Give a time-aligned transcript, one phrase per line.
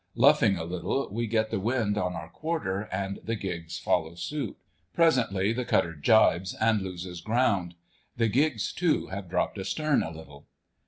[0.15, 4.57] Luffing a little, we get the wind on our quarter, and the gigs follow suit.
[4.95, 7.75] Presently the cutter gybes and loses ground;
[8.17, 10.47] the gigs, too, have dropped astern a little.